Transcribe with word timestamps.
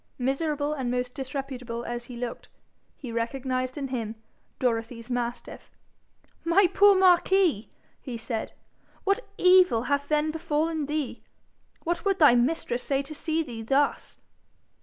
Miserable 0.17 0.73
and 0.73 0.89
most 0.89 1.13
disreputable 1.13 1.85
as 1.85 2.05
he 2.05 2.17
looked, 2.17 2.49
he 2.97 3.11
recognised 3.11 3.77
in 3.77 3.89
him 3.89 4.15
Dorothy's 4.57 5.11
mastiff. 5.11 5.69
'My 6.43 6.65
poor 6.65 6.95
Marquis!' 6.97 7.69
he 8.01 8.17
said, 8.17 8.53
'what 9.03 9.19
evil 9.37 9.83
hath 9.83 10.09
then 10.09 10.31
befallen 10.31 10.87
thee? 10.87 11.21
What 11.83 12.03
would 12.03 12.17
thy 12.17 12.33
mistress 12.33 12.81
say 12.81 13.03
to 13.03 13.13
see 13.13 13.43
thee 13.43 13.61
thus?' 13.61 14.17